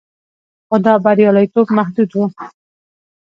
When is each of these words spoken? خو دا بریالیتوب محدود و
خو 0.67 0.75
دا 0.85 0.93
بریالیتوب 1.03 1.67
محدود 1.77 2.11
و 2.15 2.19